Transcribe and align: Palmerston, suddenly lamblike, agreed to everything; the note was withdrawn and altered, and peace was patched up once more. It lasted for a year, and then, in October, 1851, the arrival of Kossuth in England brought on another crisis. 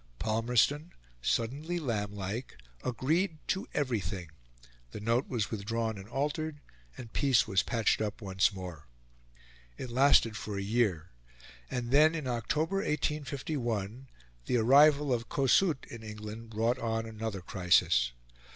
Palmerston, 0.17 0.93
suddenly 1.21 1.77
lamblike, 1.79 2.57
agreed 2.83 3.37
to 3.49 3.67
everything; 3.71 4.31
the 4.89 4.99
note 4.99 5.27
was 5.27 5.51
withdrawn 5.51 5.95
and 5.99 6.09
altered, 6.09 6.59
and 6.97 7.13
peace 7.13 7.47
was 7.47 7.61
patched 7.61 8.01
up 8.01 8.19
once 8.19 8.51
more. 8.51 8.87
It 9.77 9.91
lasted 9.91 10.35
for 10.35 10.57
a 10.57 10.61
year, 10.63 11.11
and 11.69 11.91
then, 11.91 12.15
in 12.15 12.25
October, 12.25 12.77
1851, 12.77 14.07
the 14.47 14.57
arrival 14.57 15.13
of 15.13 15.29
Kossuth 15.29 15.85
in 15.91 16.01
England 16.01 16.49
brought 16.49 16.79
on 16.79 17.05
another 17.05 17.41
crisis. 17.41 18.11